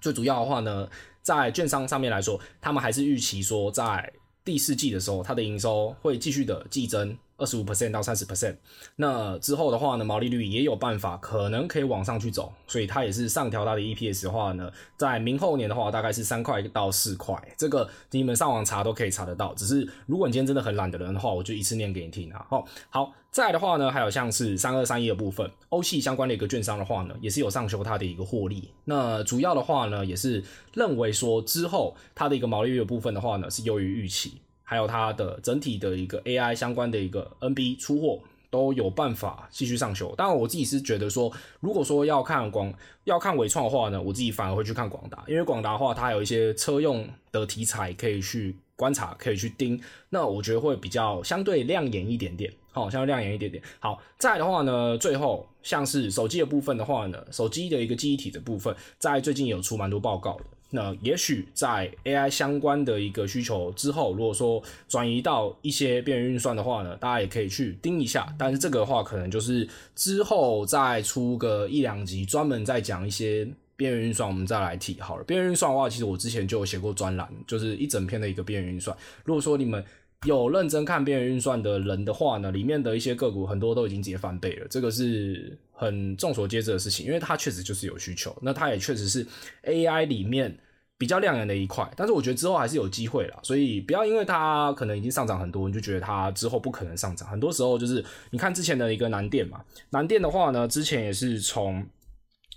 [0.00, 0.88] 最主要的话呢，
[1.20, 4.10] 在券商上面来说，他们还是预期说，在
[4.42, 7.14] 第四季的时候，它的营收会继续的季增。
[7.38, 8.56] 二十五 percent 到三十 percent，
[8.96, 19.54] 那之后的话呢，毛利率也有办法，可能可以往上去走，所以它也是上调它的 EPS 的话呢，在明后年的话，大概是三块到四块，这个你们上网查都可以查得到。
[19.54, 22.44] 只是如果你今天真的很懒的人的话，我就一次念给你听啊。
[22.50, 28.68] 好，好，再来的话呢，还有像是三二三一的部分，欧系相关的一个券商的话呢，也是有上修它的一个获利。
[28.84, 30.42] 那主要的话呢，也是
[30.74, 34.40] 认为说之后它的一个毛利率的部分的话呢，是优于预期。
[34.68, 40.14] 还有它的整体的一个 AI 相关的一个 NB 出货都有办法继续上修。
[40.14, 42.70] 当然，我自己是觉得说，如果说要看广
[43.04, 49.80] 要看纬创的话呢，我自己反而会去看广达，因为广达的话，它有一些车用的题材可以去观察，可以去盯。
[50.10, 53.64] 那我觉得会比较相对亮眼一点点，好，相对亮眼一点点。
[53.80, 60.44] 好，再的话呢，最后像是手机的部分的话呢，手机的一个记忆体的部分，在最近有出蛮多报告的。
[60.70, 68.34] 那也许在 AI 相关的一个需求之后，如果说转移到一些边缘运算的话呢，大家也可以去盯一下。
[68.38, 75.24] 但是这个的话，可能就是之后再出个一两集，专门再讲一些边缘运算，我们再来提好了。
[75.24, 78.94] 边缘运算的话，其实我之前就有写过专栏，就是一整篇的一个边缘运算。
[79.24, 79.82] 如果说你们
[80.24, 89.24] 有认真看边缘运算的人的话呢，里面的一些个股很多都已经直接翻倍了，这个是很众所皆知的事情，因为它确实就是有需求，那它也确实是
[89.62, 90.58] AI 里面
[90.98, 97.28] 比较亮眼的一块，但是我觉得之后还是有机会啦，所以不要因为它可能已经上涨很多，你就觉得它之后不可能上涨。
[97.28, 99.60] 很多时候就是你看之前的一个南电嘛，
[99.90, 101.86] 南电的话呢，之前也是从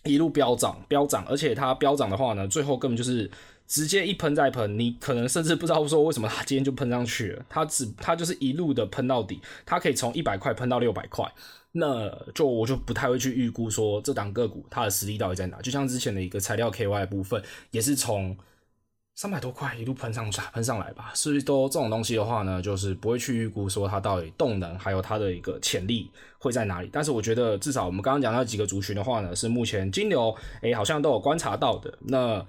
[0.03, 3.29] 一路飙涨飙涨，而且它飙涨的话呢，最后根本就是。
[3.67, 7.45] 直接一喷再喷，你可能甚至不知道说为什么它今天就喷上去了。
[7.47, 11.25] 它只它就是一路的喷到底，它可以从一百块喷到六百块。
[11.73, 15.61] 那就我就不太会去预估说这档个股它的实力到底在哪。
[15.61, 18.35] 就像之前的一个材料 KY 的部分，也是从
[19.15, 26.89] 三百多块一路喷上去喷上来吧，所以都这种东西的话呢，就是不会去预估说它到底动能还有它的一个潜力会在哪里。
[26.91, 31.97] 但是我觉得至少我们刚刚讲到几个族群的话呢，是目前金牛诶好像都有观察到的。
[32.01, 32.45] 那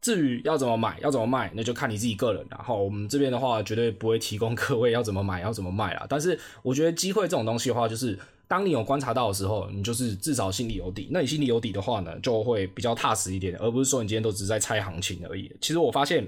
[0.00, 2.44] 至于要怎么买，要怎么卖，那就看你自己个人。
[2.50, 6.06] 然后我们这边的话，绝对不会提供 各位要怎么买，要怎么卖啦。
[6.08, 8.18] 但是我觉得机会这种东西的话，就是。
[8.46, 11.08] 当你有观察到的时候，你就是至少心里有底。
[11.10, 15.50] 那你心里有底的话呢，就会比较踏实一点，而不是说你今天都只是在猜行情而已。
[15.60, 16.26] 其实我发现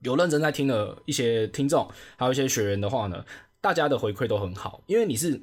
[0.00, 3.24] 有认真在听的一些听众，还有一些学员的话呢，
[3.60, 5.40] 大家的回馈都很好，因为你是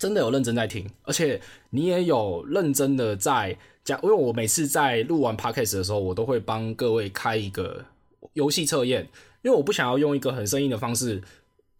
[0.00, 4.00] 真的有认真在听，而且你也有认真的在讲。
[4.02, 7.84] 因为我每次在录完 podcast 的时候，我都会帮各位开一个
[8.32, 9.06] 游戏测验，
[9.42, 11.22] 因为我不想要用一个很生硬的方式。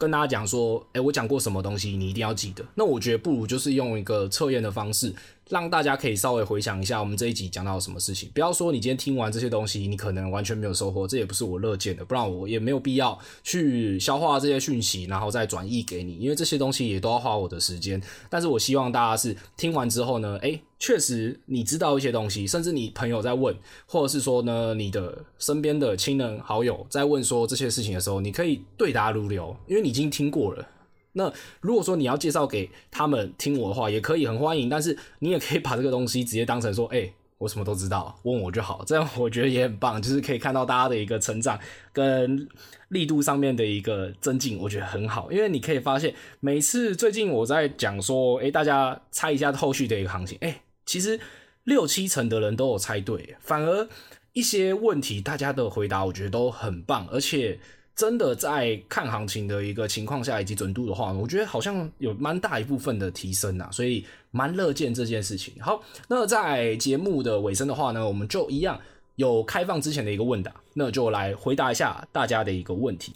[0.03, 2.65] 跟大家讲说，诶、我讲过什么东西，你一定要记得。
[2.75, 5.15] 那我觉得不如就是用一个测验的方式。
[5.49, 8.31] 让大家可以稍微回想一下，我们这一集讲到什么事情。
[8.33, 12.05] 不要说你今天听完这些东西，你可能完全没有收获，这也不是我乐见的。
[12.05, 18.01] 不然我也没有必要去消化这些讯息，然后再转译给你，因为这些东西也都要花我的时间。
[18.31, 23.55] 但是我希望大家是听完之后呢，诶，确实你知道一些东西，甚至你朋友在问，
[23.87, 30.67] 或者是说呢，你的身边的亲人好友在问说这些事情的时候，你可以对答如流，因为你已经听过了。
[31.15, 34.69] 那如果说你要介绍给他们听我的话，也可以很欢迎。
[34.69, 38.83] 但是你也可以把这个东西直接当成说，哎、我什么都知道，问我就好。
[38.87, 41.59] 这样我觉得也很棒，就是可以看到大家的一个成长
[41.93, 42.49] 跟
[42.89, 45.31] 力度上面的一个增进，我觉得很好。
[45.31, 51.21] 因为你可以发现，每次最近我在讲说，哎、大家猜一下后续的一个行情，哎、其实
[51.65, 53.87] 六七成的人都有猜对，反而
[54.33, 57.61] 一些问题大家的回答，我觉得都很棒，而且。
[57.95, 65.55] 真的在看行情的一个情况下，以及准度的话，我觉得好像有蛮大一部分的提升呐，所以蛮乐见这件事情。
[65.61, 68.81] 好，那在节目的尾声的话呢，我们就一样
[69.17, 73.13] 有开放之前的一个问答，那就来回答一下大家的一个问题。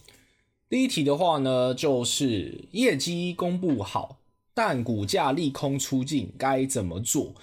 [0.68, 4.18] 第一题的话呢，就是业绩公布好，
[4.52, 7.34] 但股价利空出尽，该怎么做？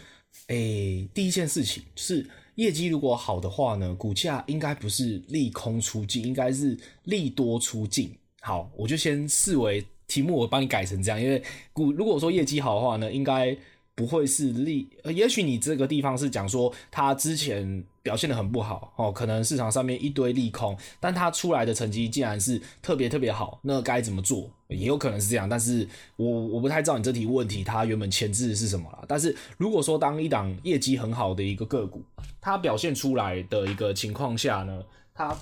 [0.48, 2.30] 诶，第一件事情是。
[2.56, 8.12] 业绩如果好的话呢，股价应该不是利空出尽，应该是利多出尽。
[8.42, 13.58] 好，我就先视为题目，我帮你改成这样，因为股如果说业绩好的话呢，应该
[13.96, 24.52] 不会是利，也许你这个地方是讲说它之前表现得很不好哦，可能市场上面一堆利空，但它出来的成绩竟然是特别特别好，那该怎么做？
[24.68, 25.88] 也有可能是这样，但是
[26.18, 29.06] 我我不太知道你这题问题它原本前置是什么啦。
[29.08, 32.04] 但是如果说当一档业绩很好的一个个股，
[32.42, 35.34] 它表现出来的一个情况下呢，它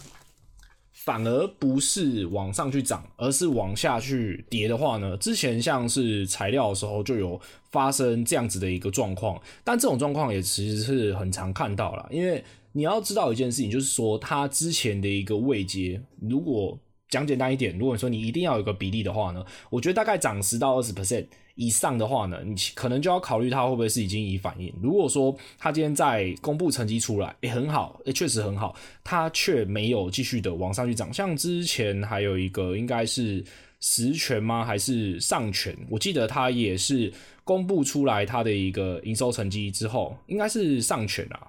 [1.03, 16.77] 反而不是往上去涨，而是往下去跌的话呢，之前像是材料的时候就有发生这样子的一个状况，但这种状况也其实是很常看到了，因为你要知道一件事情，就是说它之前的一个位阶，如果
[17.11, 24.73] 讲简单一点，如果说你一定要有个比例的话呢，我觉得大概涨十到二十 percent 以上的话呢，你可能就要考虑它会不会是已经已反应。
[24.81, 31.13] 如果说它今天在公布成绩出来，也、很好，也、欸、确实很好，它却没有继续的往上去涨。
[31.13, 33.43] 像之前还有一个应该是
[33.81, 34.63] 十銓吗？
[34.63, 35.75] 还是上銓？
[35.89, 37.11] 我记得它也是
[37.43, 41.45] 公布出来它的一个营收成绩之后，应该是上銓啊，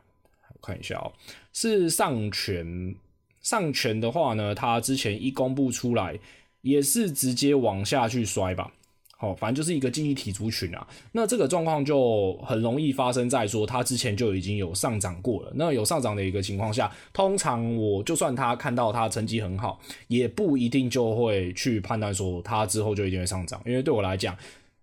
[0.52, 1.12] 我看一下哦、
[1.52, 2.96] 是上銓。
[3.42, 6.18] 上权的话呢，它之前一公布出来，
[6.60, 8.72] 也是直接往下去摔吧。
[9.16, 10.84] 好，反正就是一个经济体族群啊。
[11.12, 15.52] 那这个状况就很容易发生在说，它之前就已经有上涨过了。
[15.54, 23.62] 那有上涨的一个情况下，通常我就算他看到它成绩很好，也不一定就会去判断说它之后就一定会上涨。
[23.64, 24.36] 因为对我来讲，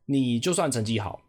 [0.06, 1.22] 你就算成绩好，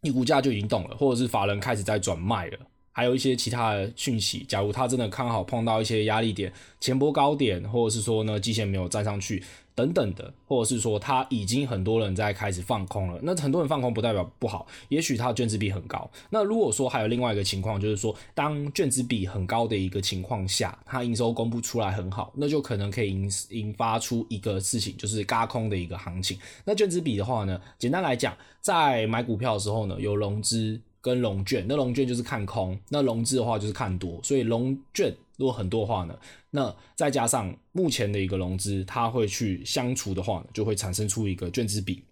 [0.00, 2.58] 你股价就已经动了，或者是法人开始在转卖了。
[3.00, 9.42] 还有一些其他的讯息，假如他真的看好碰到一些压力点、前波高点，或者是说呢，季线没有站上去
[9.74, 13.18] 等等的，或者是说他已经很多人在开始放空了。
[13.22, 16.10] 那很多人放空不代表不好，也许他的券资比很高。
[16.28, 26.38] 那如果说还有另外一个情况，就是说当卷资比很高的一个情况下，它营收公布出来很好，那就可能可以引引发出一个事情，就是嘎空的一个行情。
[26.66, 30.78] 那卷资比的话呢，简单来讲，在买股票的时候呢，有融资。
[31.00, 36.14] 跟融券，那融券就是看空，那融资的话就是看多，所以融券如果很多的话呢，
[36.50, 42.04] 那再加上目前的一个融资，它会去相除的话呢，就会产生出一个券资比。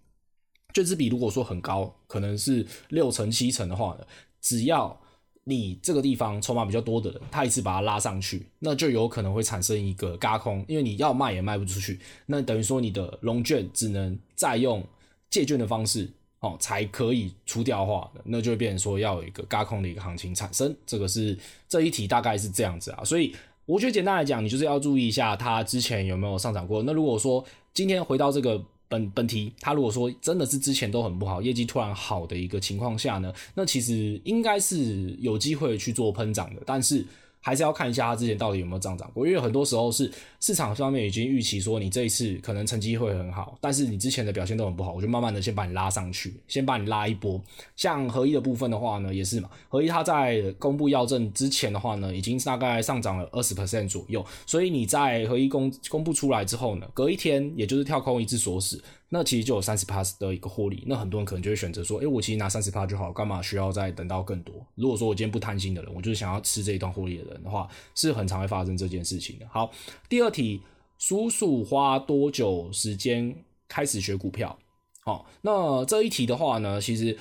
[0.73, 4.05] 券资比如果说很高，可能是六成七成的话呢，
[4.41, 4.99] 只要
[5.43, 14.83] 你这个地方筹码比较多的人，他一次把它拉上去，那就有可能会产生一个轧空，因为你要卖也卖不出去，那等于说你的融券只能再用
[15.29, 16.11] 借券的方式。
[16.39, 20.75] 哦，才可以出掉的话，那就会变成说要有一个轧空的一个行情产生。
[20.85, 21.37] 这个是
[21.67, 23.35] 这一题大概是这样子啊，所以
[23.65, 26.81] 我觉得简单来讲，你就是要注意一下它之前有没有上涨过。
[26.83, 37.05] 那如果说今天回到这个本本题，它如果说真的是之前都很不好，业绩突然好的一个情况下呢，那其实应该是有机会去做喷涨的，但是。
[37.41, 47.41] 还是要看一下它之前到底有没有上涨过，因为很多时候是市场上面已经预期说你这一次可能成绩会很好，但是你之前的表现都很不好，我就慢慢的先把你拉上去，先把你拉一波。
[47.75, 58.81] 像合一的部分的话呢，也是嘛，合一它在公布要证之前的话呢，已经大概上涨了二十 percent 左右，所以你在合一公公布出来之后呢，隔一天也就是跳空一次锁死。
[59.09, 64.55] 那其实就有三十趴的一个获利，那很多人可能就会选择说，诶、我其实拿三十趴就好，干嘛需要再等到更多？
[64.75, 69.47] 如果说我今天不贪心的人，我就是想要吃这一段获利的人的话，是很常会发生这件事情的。
[69.49, 69.71] 好，
[70.07, 70.61] 第二题，
[70.97, 73.35] 叔叔花多久时间
[73.67, 74.57] 开始学股票？
[75.01, 77.17] 好，那这一题的话呢，其实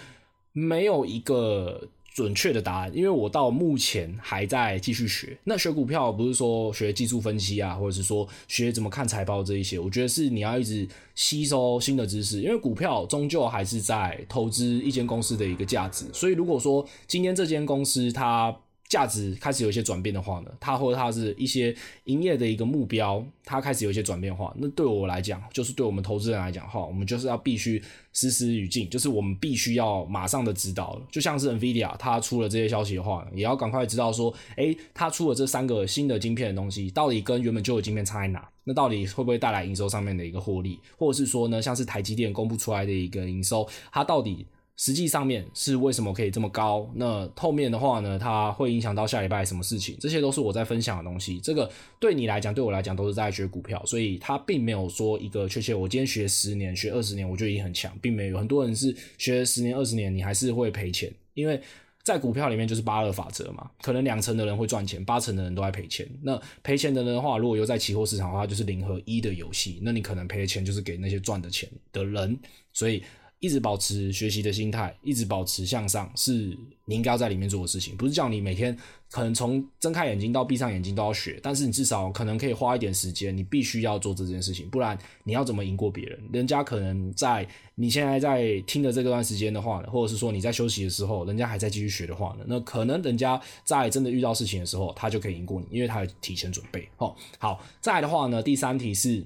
[0.53, 1.89] 没有一个。
[2.19, 5.39] 准确的答案，因为我到目前还在继续学。
[5.45, 16.07] 那学股票不是说学技术分析啊，或者是说学怎么看财报这一些，我觉得是你要一直吸收新的知识，因为股票终究还是在投资一间公司的一个价值。
[16.13, 18.53] 所以如果说今天这间公司它
[18.89, 27.83] 价值开始有一些转变的话呢，它或者它是一些营业的一个目标，它开始有一些转变的话，那对我来讲，就是对我们投资人来讲哈，我们就是要必须
[28.15, 30.99] 实时语境，就是我们必须要马上的知道。
[31.13, 38.49] 就像是 NVIDIA 它出了这些消息的话，也要赶快知道说，诶，它出了这三个新的晶片的东西，到底跟原本旧的晶片差在哪？
[38.65, 44.47] 那到底会不会带来营收上面的一个获利，或者是说呢，像是台积电公布出来的一个营收，它到底？
[44.79, 46.89] 实际上面是为什么可以这么高？
[46.95, 49.97] 那后面的话呢，它会影响到下礼拜什么事情？
[49.99, 51.41] 这些都是我在分享的东西。
[51.41, 51.69] 这个
[51.99, 55.75] 对你来讲，对我来讲都是在学股票，所以它并没有说一个确切。
[55.75, 58.39] 我今天学十年、学二十年，我就已经很强，并没有。
[58.39, 61.61] 很多人是学十年、二十年，你还是会赔钱，因为
[62.05, 63.69] 在股票里面就是八二法则嘛。
[63.83, 66.09] 可能两成的人会赚钱，八成的人都在赔钱。
[66.23, 69.81] 那赔钱的人的话，如果又在期货市场的话，就是零和一的游戏。
[69.83, 72.39] 那你可能赔的钱就是给那些赚的钱的人，
[72.73, 73.03] 所以。
[73.41, 77.97] 一直保持学习的心态，一直保持向上，是你应该要在里面做的事情。
[77.97, 78.77] 不是叫你每天
[79.13, 86.21] 可能从睁开眼睛到闭上眼睛都要学，但是你至少可能可以花一点时间，你必须要做这件事情，不然你要怎么赢过别人？
[86.33, 96.89] 人家可能在你现在在听的这段时间的话呢，或者是说你在休息的时候，人家还在继续学的话呢，那可能人家在真的遇到事情的时候，他就可以赢过你，因为他有提前准备。
[96.97, 99.25] 哦，好，再来的话呢，第三题是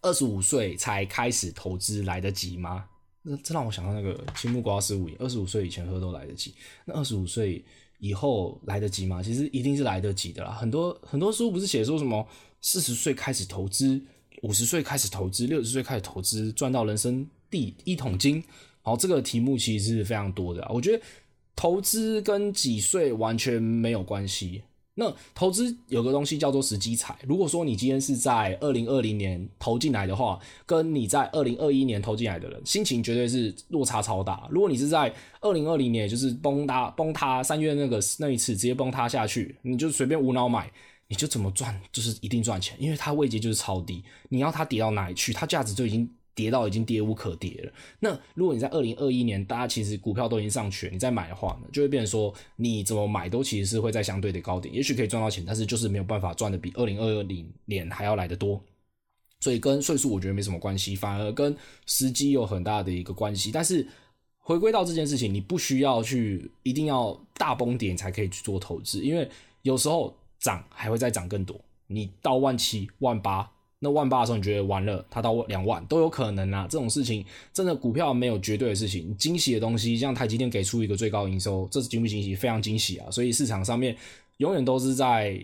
[0.00, 2.86] 二十五岁才开始投资来得及吗？
[3.28, 6.54] 那这让我想到那个青木瓜丝无饮，二十五岁以前喝都来得及，
[6.84, 7.64] 那二十五岁
[7.98, 9.20] 以后来得及吗？
[9.20, 10.52] 其实一定是来得及的啦。
[10.52, 12.24] 很多很多书不是写说什么
[12.60, 14.00] 四十岁开始投资，
[14.42, 18.40] 五十岁开始投资，六十岁开始投资，赚到人生第一桶金。
[18.82, 20.64] 好，这个题目其实是非常多的。
[20.72, 21.02] 我觉得
[21.56, 24.62] 投资跟几岁完全没有关系。
[24.98, 27.14] 那投资有个东西叫做时机财。
[27.28, 34.48] 如果说你今天是在二零二零年投进来的话，跟你在二零二一年投进来的人，心情绝对是落差超大。
[34.50, 40.72] 如果你是在二零二零年就是崩塌崩塌三月那个那一次直接崩塌下去，你就随便无脑买，
[41.08, 46.10] 你就怎么赚就是一定赚钱，因为它位阶就是超低，你要它跌到哪里去，它价值就已经。
[46.36, 47.72] 跌到已经跌无可跌了。
[47.98, 58.62] 那如果你在二零二一年，大家其实股票都已经上去了，你再买的话呢，就会变成说你怎么买都其实是会在相对的高点，也许可以赚到钱，但是就是没有办法赚的比二零二零年还要来得多。
[59.40, 61.56] 所以跟岁数我觉得没什么关系，反而跟
[61.86, 63.50] 时机有很大的一个关系。
[63.50, 63.86] 但是
[64.38, 69.28] 回归到这件事情，你不需要去一定要大崩点才可以去做投资，因为
[69.62, 73.50] 有时候涨还会再涨更多，你到万七万八。
[73.78, 76.66] 那万八的时候，你觉得完了，它到两万都有可能啊！
[76.68, 82.34] 这种事情真的股票没有绝对的事情，惊喜的东西，像台积电给出一个最高营收，这是惊不惊喜？
[82.34, 83.10] 非常惊喜啊！
[83.10, 83.94] 所以市场上面
[84.38, 85.38] 永远都是在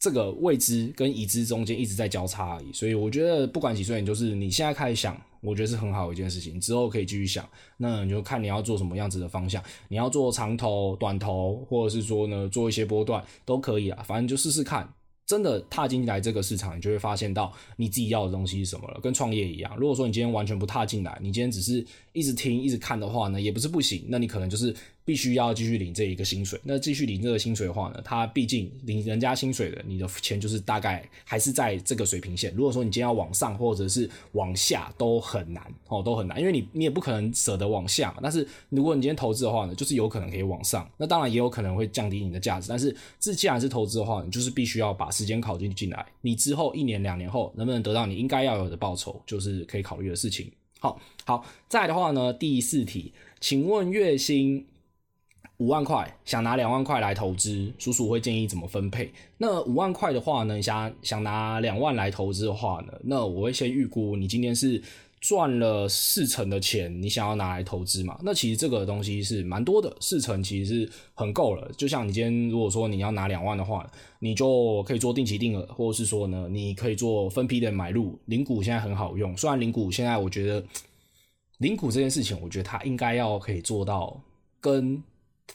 [0.00, 2.72] 这个未知跟已知中间一直在交叉而已。
[2.72, 6.60] 所以我觉得不管几岁，你就是你现在开始想，我觉得是很好一件事情。
[6.60, 14.92] 之后可以继续想，那你就看你要做什么样子的方向，你要做长投、短投，或者是说呢做一些波段都可以啊，反正就试试看。
[15.28, 19.76] 真的踏进来这个市场，你就会发现到你自己要的东西是什么了，跟创业一样。
[19.76, 24.06] 如果说你今天完全不踏进来，你今天只是一直听、一直看的话呢，也不是不行。
[24.08, 24.74] 那你可能就是。
[25.08, 32.54] 必须要继续领这一个薪水，那继续领这个薪水的话呢，他毕竟领人家薪水的，你的钱就是大概还是在这个水平线。
[32.54, 38.14] 如果说你今天要往上或者是往下都很难哦，都很难，因为你你也不可能舍得往下。
[38.22, 42.66] 但是如果你今天投资的话呢，就是有可能可以往上，那当然也有可能会降低你的价值。
[42.68, 50.52] 但是这既然是投资的话，你就是必须要把时间考进进来，你之后一年两年后能不能得到你应该要有的报酬，就是可以考虑的事情。
[50.80, 54.66] 好，好，再的话呢，第四题，请问月薪。
[55.58, 59.12] 五万块，想拿两万块来投资，叔叔会建议怎么分配。
[59.36, 64.80] 那五万块的话呢，想想拿两万来投资的话呢，那我会先预估你今天是
[65.20, 68.16] 赚了四成的钱，你想要拿来投资嘛？
[68.22, 71.68] 那其实这个东西是蛮多的，四成其实是很够了。
[71.76, 73.84] 就像你今天如果说你要拿两万的话，
[74.20, 78.16] 你就可以做定期定额，或者是说呢，你可以做分批的买入。
[78.26, 80.64] 零股现在很好用，虽然零股现在我觉得
[81.58, 84.20] 零股这件事情，我觉得它应该要可以做到
[84.60, 85.02] 跟。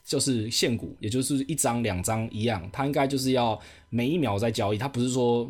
[0.03, 5.49] 就是现股，也就是一张两张一样，它应该就是要每一秒在交易，它不是说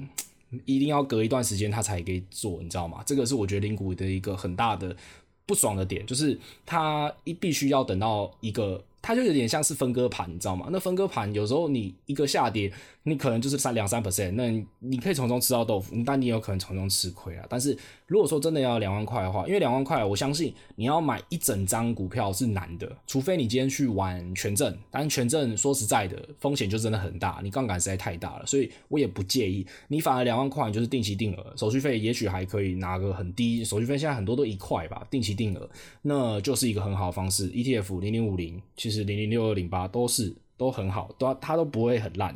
[0.65, 3.01] 一定要隔一段时间它才可以做，你知道吗？
[3.05, 4.95] 这个是我觉得领股的一个很大的
[5.45, 10.67] 不爽的点，就是它一必须要等到一个，它就有点像是分割盘，你知道吗？
[10.71, 12.71] 那分割盘有时候你一个下跌。
[13.05, 14.49] 你可能就是三两三 percent，那
[14.79, 17.45] 你可以从中吃到豆腐，但你有可能从中吃亏啊。
[17.49, 17.77] 但是
[18.07, 24.77] 如果说真的要两万块的话，因为两万块，我相信你要买一整张股票是难的，除非你今天去玩权证。
[24.89, 29.67] 但是权证说实在的，风险就真的很大，你杠杆实在太大了，所以我也不介意。
[29.89, 35.69] 你反而两万块，你就是定期定额，手续费也许还可以拿个很低，手续费现在很多都一块吧，定期定额，
[36.01, 37.51] 那就是一个很好的方式。
[37.51, 42.33] ETF 零零五零，其实零零六二零八都是都很好，都它都不会很烂。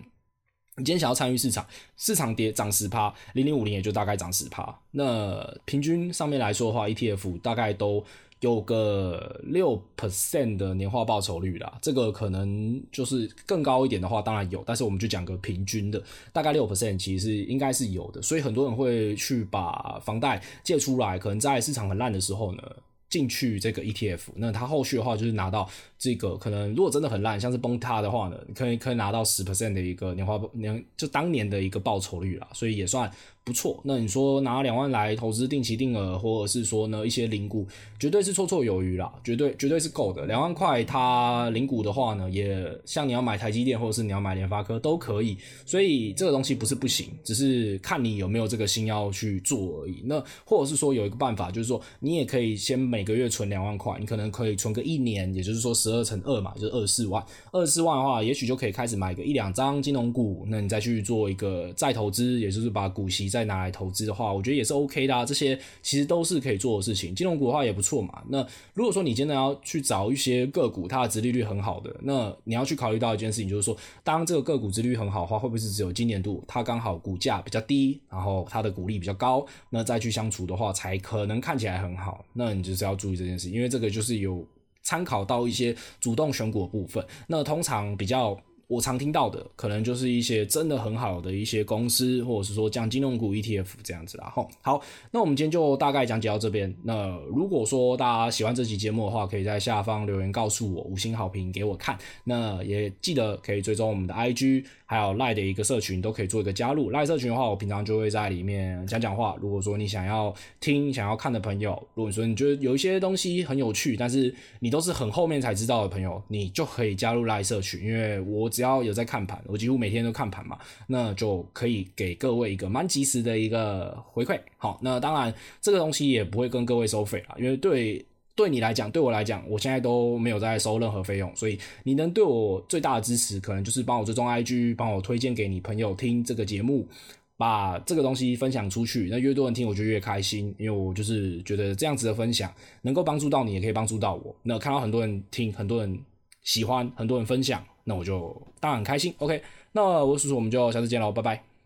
[0.80, 1.66] 你今天想要参与市场，
[1.98, 4.80] 市场跌涨十趴，零零五零也就大概涨十趴。
[4.92, 8.06] 那平均上面来说的话，ETF 大概都
[8.42, 11.80] 有个六 percent 的年化报酬率啦。
[11.82, 16.00] 这个可能就是更高一点的话，当然有，但是我们就讲个平均的，
[16.32, 18.22] 大概六 percent 其实应该是有的。
[18.22, 22.62] 所以很多人会去把房贷借出来，可能在市场很烂的时候呢，
[23.10, 25.70] 进去这个 ETF，那它后续的话就是拿到。
[26.00, 33.12] 这个可能如果真的很烂，像是崩塌的话呢，你可以可以拿到十 percent 的一个年化年，就当年的一个报酬率了，所以也算
[33.48, 33.80] 不错。
[33.84, 37.66] 那你说拿两万来投资定期定额，或者是说呢一些零股，
[37.98, 40.26] 绝对是绰绰有余啦，绝对绝对是够的。
[40.26, 45.38] 两万块它零股的话呢，也像你要买台积电或者是你要买联发科都可以。
[45.66, 50.02] 所以这个东西不是不行，只是看你有没有这个心要去做而已。
[50.04, 55.78] 那或者是说有一个办法，就是说你也可以先每个月存两万块，你可能可以存个一年，也就是说。
[55.78, 57.24] 十二乘二嘛，就是二十四万。
[57.52, 60.44] 二十四万的话，也许就可以开始买个一两张金融股。
[60.50, 65.24] 那你再去做一个再投资，也就是把股息再再拿来投资的话，我觉得也是 OK 的啊。
[65.24, 67.14] 这些其实都是可以做的事情。
[67.14, 68.24] 金融股的话也不错嘛。
[68.30, 82.26] 那如果说你真的要去找一些个股，它的殖利率很好的，那你要去考虑到一件事情，就是说，当这个个股殖利率很好的话，会不会是只有今年度它刚好股价比较低，然后它的股利比较高，那再去相处的话，才可能看起来很好。
[82.34, 84.44] 那你就是要注意这件事，因为这个就是有。
[84.84, 94.30] 参考到一些主动选股的部分，那通常比较我常听到的，可能就是一些真的很好的一些公司，或者是说像金融股 ETF 这样子啦。
[94.36, 96.76] 吼，好，那我们今天就大概讲解到这边。
[96.84, 101.98] 那如果说大家喜欢这期节目的话，可以在下方留言告诉我，五星好评给我看。
[102.26, 104.66] 那也记得可以追踪我们的 IG。
[104.90, 106.92] 还有赖的一个社群都可以做一个加入。
[106.92, 109.36] 赖社群的话，我平常就会在里面讲讲话。
[109.42, 117.86] 如果说你想要听、想要看的朋友，如果说你觉得有一些东西很有趣，但是你都是很后面才知道的朋友，你就可以加入赖社群。
[117.86, 124.40] 因为我只要有在看盘，我几乎每天都看盘嘛，那就可以给各位一个蛮及时的一个回馈。
[124.58, 128.04] 好，那当然这个东西也不会跟各位收费啦，因为对。
[128.38, 136.88] 对你来讲，对我来讲，我现在都没有在收任何费用，所以你能对我最大的支持，可能就是帮我追踪 IG，帮我推荐给你朋友听这个节目，
[137.36, 139.08] 把这个东西分享出去。
[139.10, 142.54] 那越多人听，我就越开心，因为我就是觉得这样子的分享
[142.84, 144.36] 能够帮助到你，也可以帮助到我。
[144.44, 146.00] 那看到很多人听，很多人
[146.44, 149.16] 喜欢，很多人分享，那我就当然很开心。
[149.20, 151.57] OK，那我叔叔，我们就下次见喽，拜拜。